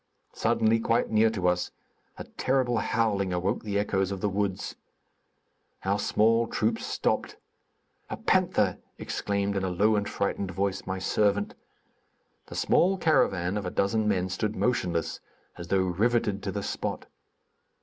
Suddenly, 0.33 0.79
quite 0.79 1.11
near 1.11 1.29
to 1.29 1.47
us, 1.47 1.69
a 2.17 2.23
terrible 2.23 2.79
howling 2.79 3.31
awoke 3.31 3.61
the 3.61 3.77
echoes 3.77 4.11
of 4.11 4.19
the 4.19 4.29
woods. 4.29 4.73
Our 5.85 5.99
small 5.99 6.47
troop 6.47 6.79
stopped. 6.79 7.35
"A 8.09 8.17
panther!" 8.17 8.79
exclaimed, 8.97 9.55
in 9.55 9.63
a 9.63 9.69
low 9.69 9.95
and 9.95 10.09
frightened 10.09 10.49
voice, 10.49 10.87
my 10.87 10.97
servant. 10.97 11.53
The 12.47 12.55
small 12.55 12.97
caravan 12.97 13.57
of 13.57 13.65
a 13.67 13.69
dozen 13.69 14.07
men 14.07 14.29
stood 14.29 14.55
motionless, 14.55 15.19
as 15.55 15.67
though 15.67 15.81
riveted 15.83 16.41
to 16.41 16.51
the 16.51 16.63
spot. 16.63 17.05